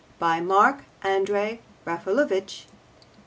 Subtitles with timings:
[0.17, 2.63] By Mark Andre Raffalovich.